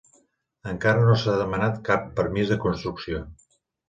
Encara 0.69 1.03
no 1.09 1.17
s'ha 1.23 1.35
demanat 1.41 1.77
cap 1.89 2.07
permís 2.21 2.49
de 2.53 2.57
construcció. 2.65 3.21